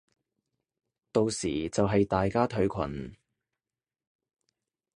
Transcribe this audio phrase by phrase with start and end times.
[1.11, 3.15] 到時就係大家退群